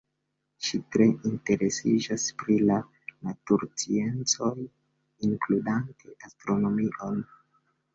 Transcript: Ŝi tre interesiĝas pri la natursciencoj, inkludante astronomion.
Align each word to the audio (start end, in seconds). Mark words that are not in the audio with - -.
Ŝi 0.69 0.77
tre 0.95 1.05
interesiĝas 1.31 2.25
pri 2.45 2.57
la 2.71 2.79
natursciencoj, 3.29 4.53
inkludante 5.31 6.21
astronomion. 6.33 7.27